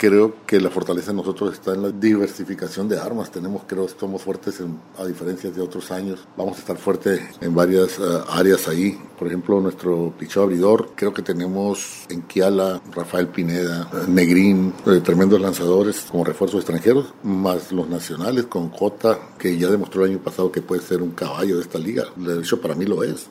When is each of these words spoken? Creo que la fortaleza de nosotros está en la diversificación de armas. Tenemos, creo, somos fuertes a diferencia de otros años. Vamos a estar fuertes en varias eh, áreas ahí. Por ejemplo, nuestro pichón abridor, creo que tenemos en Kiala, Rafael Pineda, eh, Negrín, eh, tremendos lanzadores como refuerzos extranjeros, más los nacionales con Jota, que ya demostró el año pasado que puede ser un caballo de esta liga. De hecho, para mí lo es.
Creo 0.00 0.32
que 0.46 0.58
la 0.58 0.70
fortaleza 0.70 1.10
de 1.10 1.18
nosotros 1.18 1.52
está 1.52 1.74
en 1.74 1.82
la 1.82 1.90
diversificación 1.90 2.88
de 2.88 2.98
armas. 2.98 3.30
Tenemos, 3.30 3.64
creo, 3.66 3.86
somos 3.86 4.22
fuertes 4.22 4.58
a 4.96 5.04
diferencia 5.04 5.50
de 5.50 5.60
otros 5.60 5.90
años. 5.90 6.26
Vamos 6.38 6.56
a 6.56 6.60
estar 6.60 6.78
fuertes 6.78 7.20
en 7.42 7.54
varias 7.54 7.98
eh, 7.98 8.02
áreas 8.30 8.66
ahí. 8.66 8.98
Por 9.18 9.28
ejemplo, 9.28 9.60
nuestro 9.60 10.14
pichón 10.18 10.44
abridor, 10.44 10.92
creo 10.94 11.12
que 11.12 11.20
tenemos 11.20 12.06
en 12.08 12.22
Kiala, 12.22 12.80
Rafael 12.92 13.28
Pineda, 13.28 13.90
eh, 13.92 14.06
Negrín, 14.08 14.72
eh, 14.86 15.02
tremendos 15.04 15.38
lanzadores 15.38 16.06
como 16.10 16.24
refuerzos 16.24 16.60
extranjeros, 16.60 17.12
más 17.22 17.70
los 17.70 17.86
nacionales 17.86 18.46
con 18.46 18.70
Jota, 18.70 19.18
que 19.38 19.58
ya 19.58 19.68
demostró 19.68 20.06
el 20.06 20.12
año 20.12 20.24
pasado 20.24 20.50
que 20.50 20.62
puede 20.62 20.80
ser 20.80 21.02
un 21.02 21.10
caballo 21.10 21.56
de 21.56 21.62
esta 21.62 21.78
liga. 21.78 22.04
De 22.16 22.38
hecho, 22.38 22.58
para 22.58 22.74
mí 22.74 22.86
lo 22.86 23.04
es. 23.04 23.28